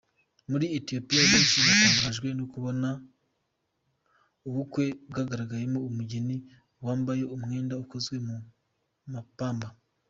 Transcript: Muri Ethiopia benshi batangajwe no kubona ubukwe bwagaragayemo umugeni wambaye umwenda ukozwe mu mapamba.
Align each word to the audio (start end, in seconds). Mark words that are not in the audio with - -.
Muri 0.51 0.65
Ethiopia 0.77 1.23
benshi 1.31 1.57
batangajwe 1.65 2.27
no 2.37 2.45
kubona 2.53 2.89
ubukwe 4.47 4.83
bwagaragayemo 5.09 5.79
umugeni 5.89 6.35
wambaye 6.85 7.23
umwenda 7.35 7.73
ukozwe 7.83 8.15
mu 8.27 8.35
mapamba. 9.13 9.67